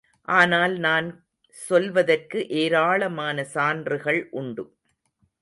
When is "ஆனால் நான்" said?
0.27-1.07